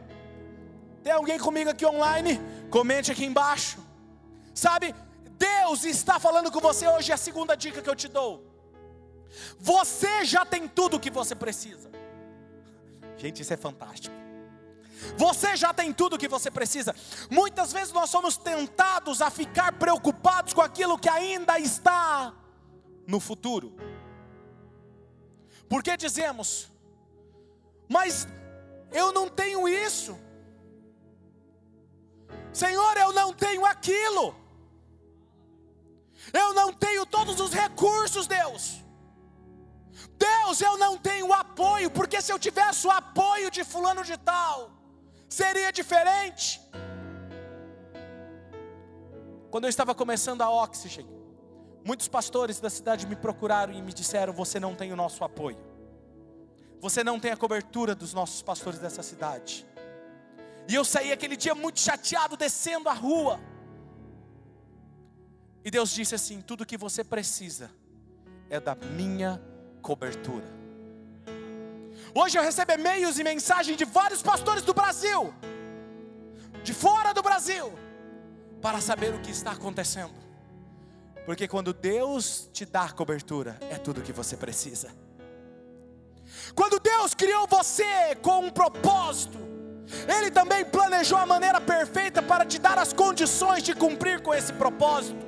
[1.03, 2.39] Tem alguém comigo aqui online?
[2.69, 3.79] Comente aqui embaixo.
[4.53, 4.93] Sabe,
[5.37, 8.45] Deus está falando com você hoje, é a segunda dica que eu te dou.
[9.59, 11.89] Você já tem tudo o que você precisa.
[13.19, 14.15] Gente, isso é fantástico.
[15.17, 16.95] Você já tem tudo o que você precisa.
[17.29, 22.33] Muitas vezes nós somos tentados a ficar preocupados com aquilo que ainda está
[23.05, 23.75] no futuro.
[25.67, 26.69] Porque dizemos,
[27.87, 28.27] mas
[28.91, 30.17] eu não tenho isso.
[32.53, 34.35] Senhor, eu não tenho aquilo.
[36.33, 38.79] Eu não tenho todos os recursos, Deus.
[40.17, 44.71] Deus, eu não tenho apoio, porque se eu tivesse o apoio de fulano de tal,
[45.27, 46.61] seria diferente.
[49.51, 51.05] Quando eu estava começando a Oxygen,
[51.85, 55.57] muitos pastores da cidade me procuraram e me disseram: Você não tem o nosso apoio,
[56.79, 59.67] você não tem a cobertura dos nossos pastores dessa cidade.
[60.65, 63.37] E eu saí aquele dia muito chateado, descendo a rua.
[65.65, 67.69] E Deus disse assim: Tudo que você precisa
[68.49, 69.41] é da minha
[69.81, 70.58] cobertura.
[72.13, 75.33] Hoje eu recebo e-mails e mensagens de vários pastores do Brasil,
[76.63, 77.71] de fora do Brasil,
[78.61, 80.13] para saber o que está acontecendo.
[81.25, 84.89] Porque quando Deus te dá cobertura, é tudo o que você precisa.
[86.55, 89.37] Quando Deus criou você com um propósito,
[90.07, 94.51] Ele também planejou a maneira perfeita para te dar as condições de cumprir com esse
[94.53, 95.27] propósito.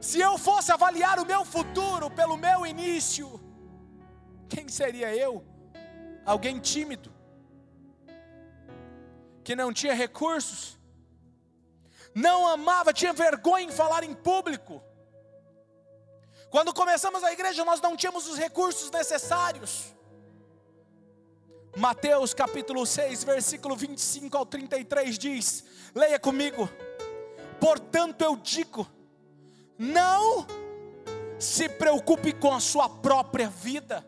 [0.00, 3.40] Se eu fosse avaliar o meu futuro pelo meu início,
[4.48, 5.44] quem seria eu?
[6.30, 7.12] Alguém tímido,
[9.42, 10.78] que não tinha recursos,
[12.14, 14.80] não amava, tinha vergonha em falar em público.
[16.48, 19.92] Quando começamos a igreja, nós não tínhamos os recursos necessários.
[21.76, 26.70] Mateus capítulo 6, versículo 25 ao 33 diz: Leia comigo.
[27.58, 28.86] Portanto eu digo,
[29.76, 30.46] não
[31.40, 34.06] se preocupe com a sua própria vida,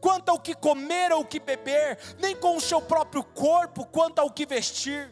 [0.00, 4.30] quanto ao que comer ou que beber, nem com o seu próprio corpo, quanto ao
[4.30, 5.10] que vestir.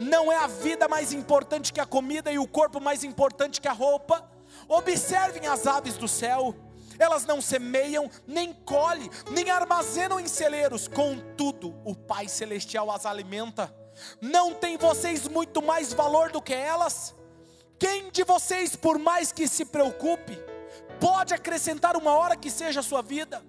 [0.00, 3.68] Não é a vida mais importante que a comida e o corpo mais importante que
[3.68, 4.28] a roupa?
[4.68, 6.54] Observem as aves do céu,
[6.98, 13.72] elas não semeiam, nem colhem, nem armazenam em celeiros, contudo, o Pai Celestial as alimenta.
[14.20, 17.14] Não tem vocês muito mais valor do que elas?
[17.78, 20.38] Quem de vocês, por mais que se preocupe,
[21.00, 23.44] pode acrescentar uma hora que seja a sua vida?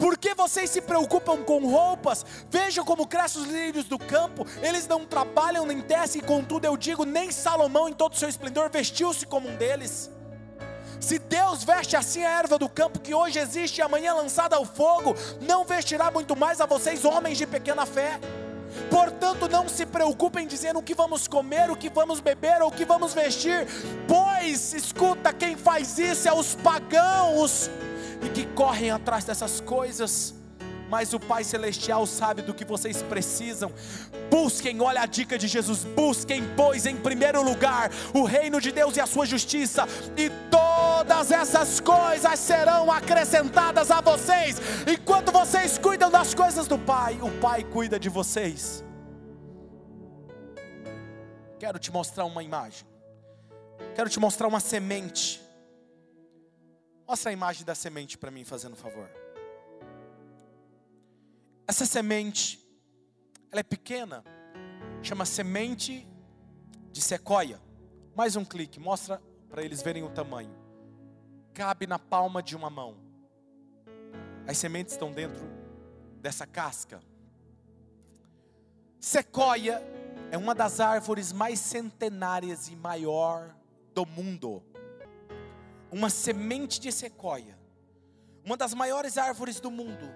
[0.00, 2.24] Por que vocês se preocupam com roupas?
[2.48, 7.04] Vejam como crescem os lírios do campo, eles não trabalham nem tecem, contudo eu digo,
[7.04, 10.10] nem Salomão em todo o seu esplendor vestiu-se como um deles.
[10.98, 14.64] Se Deus veste assim a erva do campo que hoje existe e amanhã lançada ao
[14.64, 18.18] fogo, não vestirá muito mais a vocês, homens de pequena fé.
[18.88, 22.72] Portanto, não se preocupem dizendo o que vamos comer, o que vamos beber ou o
[22.72, 23.66] que vamos vestir,
[24.08, 27.68] pois, escuta, quem faz isso é os pagãos
[28.22, 30.34] e que correm atrás dessas coisas.
[30.88, 33.72] Mas o Pai Celestial sabe do que vocês precisam.
[34.28, 38.96] Busquem, olha a dica de Jesus: busquem, pois, em primeiro lugar, o reino de Deus
[38.96, 44.60] e a sua justiça, e todas essas coisas serão acrescentadas a vocês.
[44.84, 48.84] Enquanto vocês cuidam das coisas do Pai, o Pai cuida de vocês.
[51.60, 52.84] Quero te mostrar uma imagem.
[53.94, 55.40] Quero te mostrar uma semente.
[57.10, 59.10] Mostra a imagem da semente para mim, fazendo um favor.
[61.66, 62.64] Essa semente,
[63.50, 64.22] ela é pequena,
[65.02, 66.08] chama semente
[66.92, 67.60] de sequoia.
[68.14, 70.54] Mais um clique, mostra para eles verem o tamanho.
[71.52, 72.96] Cabe na palma de uma mão.
[74.46, 75.42] As sementes estão dentro
[76.20, 77.02] dessa casca.
[79.00, 79.82] Sequoia
[80.30, 83.52] é uma das árvores mais centenárias e maior
[83.92, 84.62] do mundo.
[85.90, 87.58] Uma semente de sequoia,
[88.44, 90.08] uma das maiores árvores do mundo,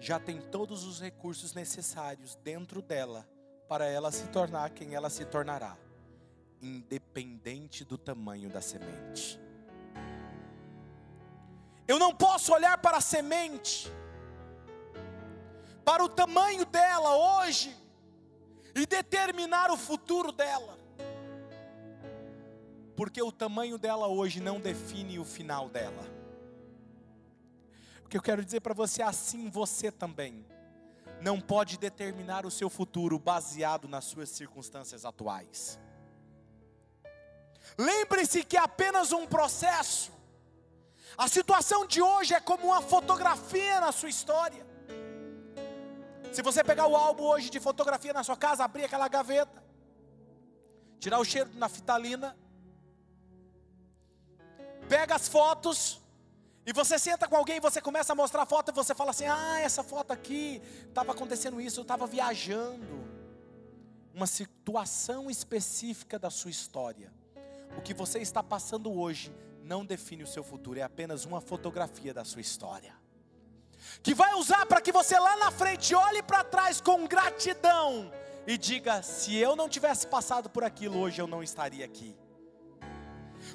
[0.00, 3.28] já tem todos os recursos necessários dentro dela
[3.68, 5.76] para ela se tornar quem ela se tornará,
[6.60, 9.40] independente do tamanho da semente.
[11.86, 13.90] Eu não posso olhar para a semente,
[15.84, 17.74] para o tamanho dela hoje,
[18.74, 20.78] e determinar o futuro dela,
[22.98, 26.04] porque o tamanho dela hoje não define o final dela.
[28.04, 30.44] O que eu quero dizer para você, assim você também
[31.20, 35.78] não pode determinar o seu futuro baseado nas suas circunstâncias atuais.
[37.78, 40.10] Lembre-se que é apenas um processo.
[41.16, 44.66] A situação de hoje é como uma fotografia na sua história.
[46.32, 49.62] Se você pegar o álbum hoje de fotografia na sua casa, abrir aquela gaveta,
[50.98, 52.36] tirar o cheiro da naftalina,
[54.88, 56.00] pega as fotos,
[56.66, 59.26] e você senta com alguém, você começa a mostrar a foto e você fala assim:
[59.26, 63.08] "Ah, essa foto aqui estava acontecendo isso, eu estava viajando".
[64.12, 67.12] Uma situação específica da sua história.
[67.76, 72.12] O que você está passando hoje não define o seu futuro, é apenas uma fotografia
[72.12, 72.94] da sua história.
[74.02, 78.10] Que vai usar para que você lá na frente olhe para trás com gratidão
[78.46, 82.14] e diga: se eu não tivesse passado por aquilo, hoje eu não estaria aqui.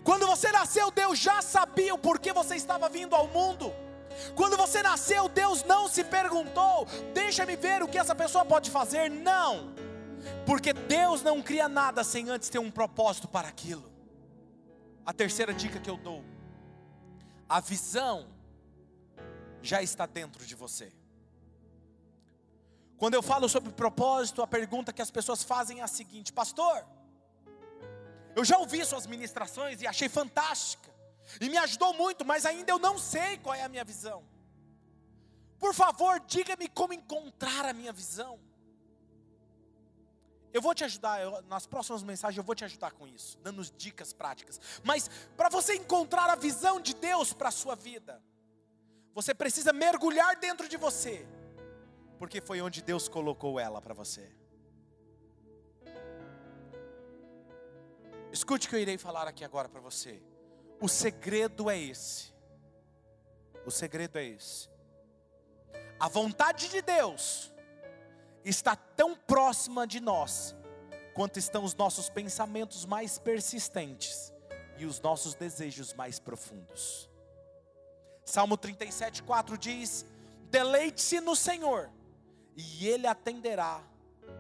[0.04, 3.74] Quando você nasceu, Deus já sabia o porquê você estava vindo ao mundo.
[4.36, 9.10] Quando você nasceu, Deus não se perguntou: deixa-me ver o que essa pessoa pode fazer.
[9.10, 9.74] Não,
[10.46, 13.92] porque Deus não cria nada sem antes ter um propósito para aquilo.
[15.06, 16.24] A terceira dica que eu dou:
[17.48, 18.28] a visão
[19.62, 20.92] já está dentro de você.
[22.98, 26.86] Quando eu falo sobre propósito, a pergunta que as pessoas fazem é a seguinte: Pastor,
[28.36, 30.92] eu já ouvi suas ministrações e achei fantástica.
[31.40, 34.24] E me ajudou muito, mas ainda eu não sei qual é a minha visão.
[35.60, 38.40] Por favor, diga-me como encontrar a minha visão.
[40.52, 43.64] Eu vou te ajudar, eu, nas próximas mensagens eu vou te ajudar com isso, dando
[43.72, 44.60] dicas práticas.
[44.84, 48.22] Mas para você encontrar a visão de Deus para a sua vida,
[49.16, 51.26] você precisa mergulhar dentro de você,
[52.20, 54.32] porque foi onde Deus colocou ela para você.
[58.34, 60.20] Escute o que eu irei falar aqui agora para você.
[60.82, 62.34] O segredo é esse.
[63.64, 64.68] O segredo é esse.
[66.00, 67.54] A vontade de Deus
[68.44, 70.56] está tão próxima de nós
[71.14, 74.34] quanto estão os nossos pensamentos mais persistentes
[74.80, 77.08] e os nossos desejos mais profundos.
[78.26, 80.08] Salmo 37, 4 diz:
[80.50, 81.88] Deleite-se no Senhor,
[82.58, 83.84] e Ele atenderá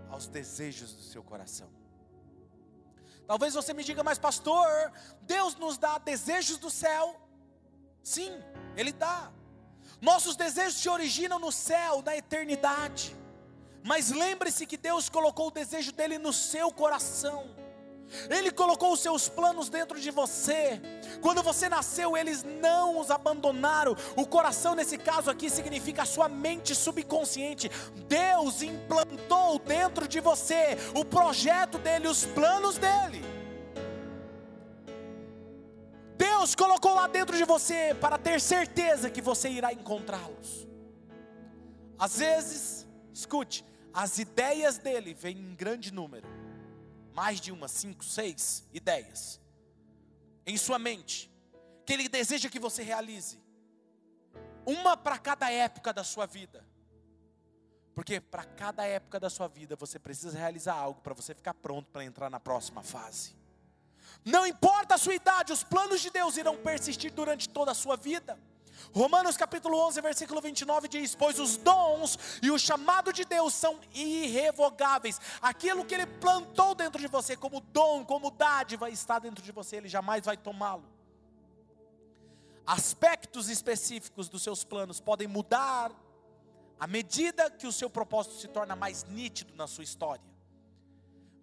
[0.09, 1.82] aos desejos do seu coração.
[3.25, 7.19] Talvez você me diga, mas pastor, Deus nos dá desejos do céu.
[8.03, 8.31] Sim,
[8.75, 9.31] Ele dá.
[10.01, 13.15] Nossos desejos se originam no céu, na eternidade.
[13.83, 17.62] Mas lembre-se que Deus colocou o desejo dele no seu coração.
[18.29, 20.81] Ele colocou os seus planos dentro de você.
[21.21, 23.95] Quando você nasceu, eles não os abandonaram.
[24.15, 27.69] O coração, nesse caso aqui, significa a sua mente subconsciente.
[28.07, 33.23] Deus implantou dentro de você o projeto dele, os planos dele.
[36.17, 40.67] Deus colocou lá dentro de você para ter certeza que você irá encontrá-los.
[41.97, 46.32] Às vezes, escute, as ideias dele vêm em grande número
[47.13, 49.39] mais de uma, cinco, seis ideias
[50.45, 51.31] em sua mente,
[51.85, 53.41] que Ele deseja que você realize,
[54.65, 56.65] uma para cada época da sua vida,
[57.93, 61.89] porque para cada época da sua vida você precisa realizar algo para você ficar pronto
[61.91, 63.35] para entrar na próxima fase.
[64.25, 67.95] Não importa a sua idade, os planos de Deus irão persistir durante toda a sua
[67.95, 68.39] vida.
[68.91, 73.79] Romanos capítulo 11, versículo 29 diz: Pois os dons e o chamado de Deus são
[73.93, 75.19] irrevogáveis.
[75.41, 79.77] Aquilo que Ele plantou dentro de você, como dom, como dádiva, está dentro de você,
[79.77, 80.83] Ele jamais vai tomá-lo.
[82.65, 85.91] Aspectos específicos dos seus planos podem mudar
[86.79, 90.23] à medida que o seu propósito se torna mais nítido na sua história,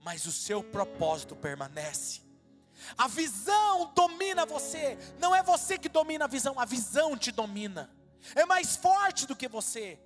[0.03, 2.30] mas o seu propósito permanece.
[2.97, 4.99] A visão domina você.
[5.19, 7.91] Não é você que domina a visão, a visão te domina.
[8.35, 9.99] É mais forte do que você.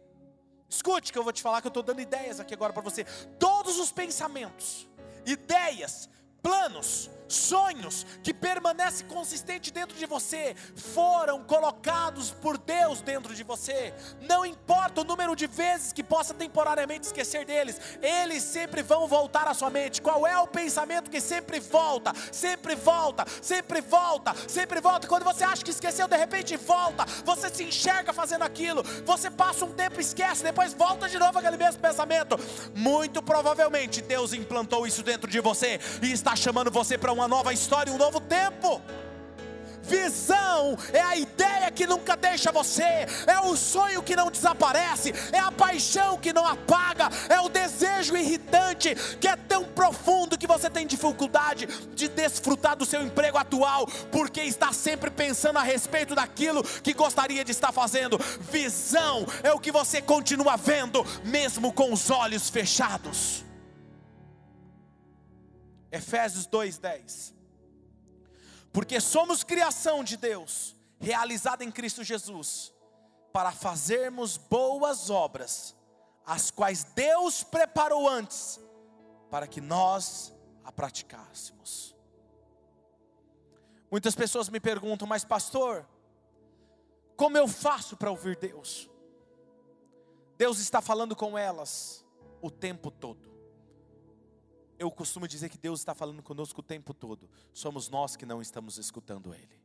[0.68, 3.05] Escute que eu vou te falar que eu estou dando ideias aqui agora para você.
[3.39, 4.89] Todos os pensamentos,
[5.25, 6.09] ideias,
[6.43, 13.93] planos, sonhos que permanecem consistentes dentro de você, foram colocados por Deus dentro de você.
[14.22, 19.49] Não importa o número de vezes que possa temporariamente esquecer deles, eles sempre vão voltar
[19.49, 20.01] à sua mente.
[20.01, 25.07] Qual é o pensamento que sempre volta, sempre volta, sempre volta, sempre volta?
[25.07, 29.64] Quando você acha que esqueceu, de repente volta, você se enxerga fazendo aquilo, você passa
[29.64, 32.39] um tempo, esquece, depois volta de novo aquele mesmo pensamento.
[32.74, 37.53] Muito provavelmente Deus implantou isso dentro de você e está chamando você para uma nova
[37.53, 38.81] história, um novo tempo.
[39.85, 45.39] Visão é a ideia que nunca deixa você, é o sonho que não desaparece, é
[45.39, 50.70] a paixão que não apaga, é o desejo irritante que é tão profundo que você
[50.70, 56.64] tem dificuldade de desfrutar do seu emprego atual, porque está sempre pensando a respeito daquilo
[56.64, 58.18] que gostaria de estar fazendo.
[58.51, 63.43] Visão é o que você continua vendo, mesmo com os olhos fechados.
[65.95, 67.34] Efésios 2:10
[68.74, 72.74] porque somos criação de Deus, realizada em Cristo Jesus,
[73.32, 75.76] para fazermos boas obras,
[76.26, 78.59] as quais Deus preparou antes,
[79.30, 80.34] para que nós
[80.64, 81.95] a praticássemos.
[83.88, 85.88] Muitas pessoas me perguntam, mas pastor,
[87.16, 88.90] como eu faço para ouvir Deus?
[90.36, 92.05] Deus está falando com elas
[92.42, 93.34] o tempo todo
[94.79, 98.41] eu costumo dizer que Deus está falando conosco o tempo todo, somos nós que não
[98.41, 99.64] estamos escutando Ele.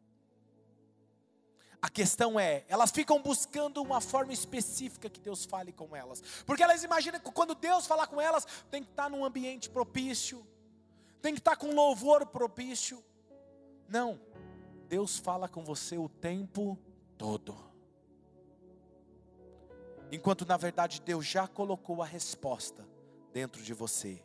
[1.81, 6.61] A questão é, elas ficam buscando uma forma específica que Deus fale com elas, porque
[6.61, 10.45] elas imaginam que quando Deus falar com elas, tem que estar num ambiente propício,
[11.21, 13.03] tem que estar com louvor propício.
[13.87, 14.19] Não,
[14.89, 16.77] Deus fala com você o tempo
[17.17, 17.57] todo.
[20.11, 22.85] Enquanto na verdade Deus já colocou a resposta
[23.31, 24.21] dentro de você.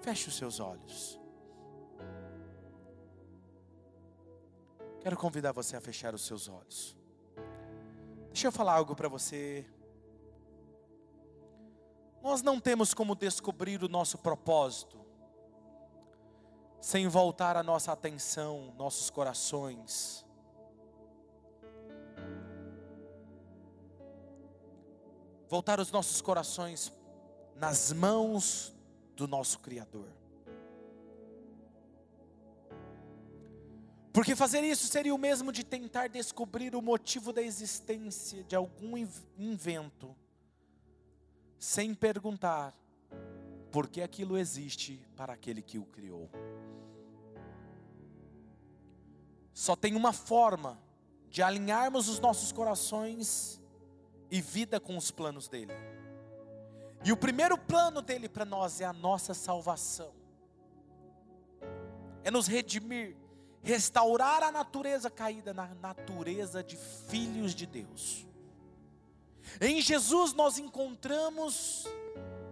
[0.00, 1.18] Feche os seus olhos.
[5.00, 6.96] Quero convidar você a fechar os seus olhos.
[8.28, 9.66] Deixa eu falar algo para você.
[12.22, 15.00] Nós não temos como descobrir o nosso propósito
[16.80, 20.24] sem voltar a nossa atenção, nossos corações.
[25.48, 26.92] Voltar os nossos corações
[27.56, 28.72] nas mãos
[29.20, 30.08] do nosso Criador.
[34.12, 38.96] Porque fazer isso seria o mesmo de tentar descobrir o motivo da existência de algum
[39.38, 40.16] invento,
[41.58, 42.74] sem perguntar
[43.70, 46.28] por que aquilo existe para aquele que o criou.
[49.52, 50.80] Só tem uma forma
[51.28, 53.60] de alinharmos os nossos corações
[54.30, 55.74] e vida com os planos dele.
[57.04, 60.12] E o primeiro plano dele para nós é a nossa salvação.
[62.22, 63.16] É nos redimir,
[63.62, 68.26] restaurar a natureza caída na natureza de filhos de Deus.
[69.60, 71.86] Em Jesus nós encontramos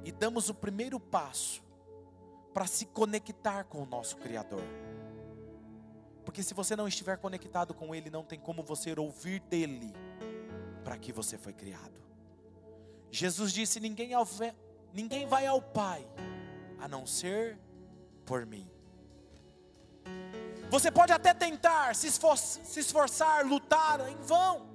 [0.05, 1.62] e damos o primeiro passo
[2.55, 4.64] para se conectar com o nosso Criador.
[6.24, 9.92] Porque se você não estiver conectado com Ele, não tem como você ouvir dele
[10.82, 12.07] para que você foi criado.
[13.11, 14.11] Jesus disse: ninguém,
[14.92, 16.06] ninguém vai ao Pai
[16.78, 17.59] a não ser
[18.24, 18.70] por mim.
[20.70, 24.68] Você pode até tentar se esforçar, se esforçar, lutar em vão,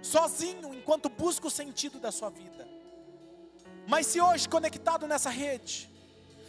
[0.00, 2.66] sozinho, enquanto busca o sentido da sua vida.
[3.86, 5.90] Mas se hoje, conectado nessa rede,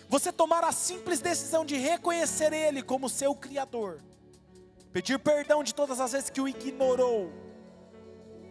[0.07, 4.01] você tomar a simples decisão de reconhecer Ele como seu Criador,
[4.93, 7.33] pedir perdão de todas as vezes que o ignorou,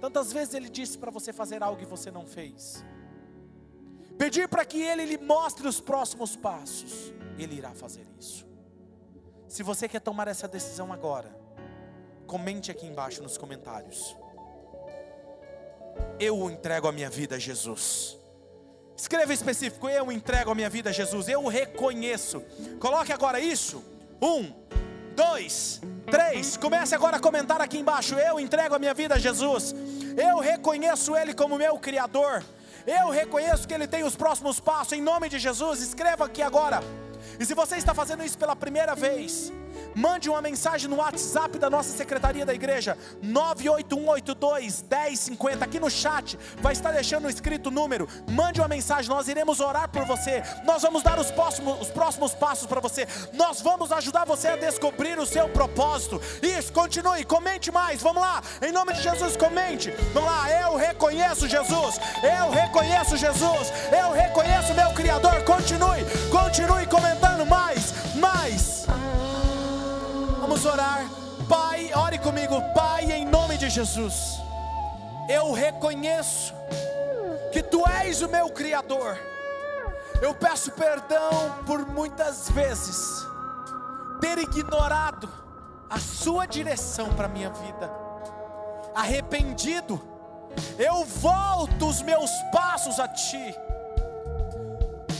[0.04, 2.84] Tantas vezes ele disse para você fazer algo e você não fez.
[4.18, 8.46] Pedir para que ele lhe mostre os próximos passos, ele irá fazer isso.
[9.48, 11.34] Se você quer tomar essa decisão agora,
[12.26, 14.14] comente aqui embaixo nos comentários.
[16.20, 18.18] Eu entrego a minha vida a Jesus.
[18.94, 22.42] Escreva específico, eu entrego a minha vida a Jesus, eu o reconheço.
[22.78, 23.82] Coloque agora isso.
[24.20, 24.52] Um,
[25.14, 26.56] dois, três.
[26.56, 28.14] Comece agora a comentar aqui embaixo.
[28.16, 29.74] Eu entrego a minha vida a Jesus.
[30.16, 32.42] Eu reconheço Ele como meu Criador.
[32.86, 34.92] Eu reconheço que Ele tem os próximos passos.
[34.92, 36.80] Em nome de Jesus, escreva aqui agora.
[37.38, 39.52] E se você está fazendo isso pela primeira vez,
[39.94, 45.64] Mande uma mensagem no WhatsApp da nossa secretaria da igreja, 98182 1050.
[45.64, 48.08] Aqui no chat vai estar deixando escrito o número.
[48.30, 50.42] Mande uma mensagem, nós iremos orar por você.
[50.64, 53.06] Nós vamos dar os próximos, os próximos passos para você.
[53.32, 56.20] Nós vamos ajudar você a descobrir o seu propósito.
[56.42, 58.02] Isso, continue, comente mais.
[58.02, 59.90] Vamos lá, em nome de Jesus, comente.
[60.12, 62.00] Vamos lá, eu reconheço Jesus.
[62.22, 63.72] Eu reconheço Jesus.
[63.92, 65.42] Eu reconheço meu Criador.
[65.44, 68.73] Continue, continue comentando mais.
[70.44, 71.08] Vamos orar.
[71.48, 72.60] Pai, ore comigo.
[72.74, 74.38] Pai, em nome de Jesus.
[75.26, 76.52] Eu reconheço
[77.50, 79.16] que tu és o meu Criador.
[80.20, 81.30] Eu peço perdão
[81.64, 83.26] por muitas vezes
[84.20, 85.30] ter ignorado
[85.88, 87.90] a Sua direção para a minha vida.
[88.94, 89.98] Arrependido,
[90.78, 93.54] eu volto os meus passos a Ti.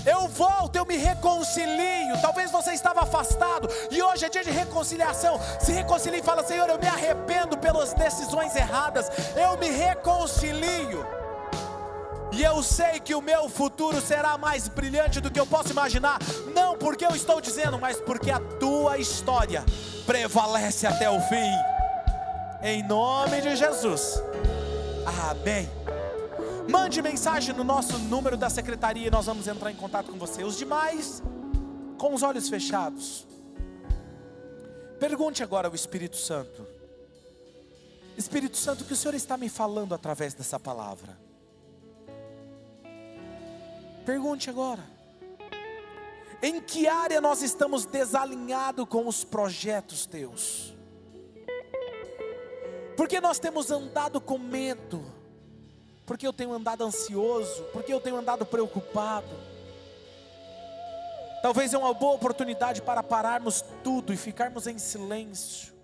[0.07, 2.21] Eu volto, eu me reconcilio.
[2.21, 5.41] Talvez você estava afastado e hoje é dia de reconciliação.
[5.59, 9.11] Se reconcilie e fala: Senhor, eu me arrependo pelas decisões erradas.
[9.35, 11.07] Eu me reconcilio.
[12.33, 16.19] E eu sei que o meu futuro será mais brilhante do que eu posso imaginar.
[16.53, 19.65] Não porque eu estou dizendo, mas porque a tua história
[20.05, 21.53] prevalece até o fim.
[22.61, 24.21] Em nome de Jesus.
[25.31, 25.71] Amém.
[26.69, 30.43] Mande mensagem no nosso número da secretaria e nós vamos entrar em contato com você.
[30.43, 31.23] Os demais,
[31.99, 33.27] com os olhos fechados.
[34.99, 36.67] Pergunte agora ao Espírito Santo.
[38.17, 41.19] Espírito Santo, o que o Senhor está me falando através dessa palavra?
[44.07, 44.85] Pergunte agora.
[46.43, 50.75] Em que área nós estamos desalinhados com os projetos teus?
[52.97, 55.14] Porque nós temos andado com medo
[56.07, 59.29] porque eu tenho andado ansioso, porque eu tenho andado preocupado.
[61.43, 65.75] Talvez é uma boa oportunidade para pararmos tudo e ficarmos em silêncio,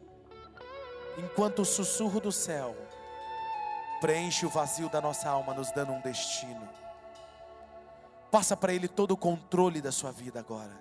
[1.18, 2.74] enquanto o sussurro do céu
[4.00, 6.66] preenche o vazio da nossa alma, nos dando um destino.
[8.30, 10.80] Passa para Ele todo o controle da sua vida agora,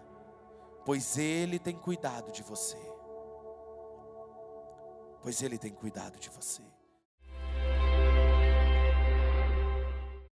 [0.85, 2.77] pois Ele tem cuidado de você.
[5.21, 6.68] Pois Ele tem cuidado de você.